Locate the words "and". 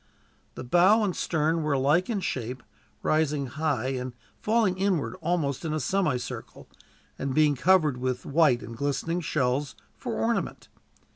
1.03-1.15, 3.89-4.13, 7.19-7.35, 8.63-8.75